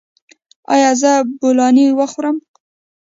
[0.73, 2.37] ایا زه بولاني وخورم؟